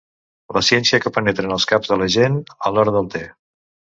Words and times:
La 0.55 0.61
ciència 0.69 0.99
que 1.03 1.11
penetra 1.17 1.45
en 1.49 1.53
els 1.57 1.67
caps 1.73 1.91
de 1.93 1.99
la 2.03 2.09
gent 2.15 2.39
a 2.69 2.75
l'hora 2.77 2.95
del 2.97 3.13
te. 3.17 3.25